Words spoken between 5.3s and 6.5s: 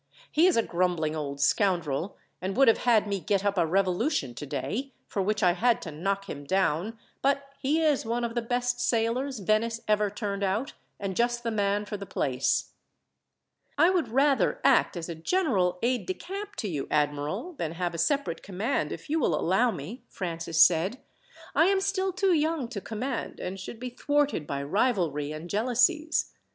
I had to knock him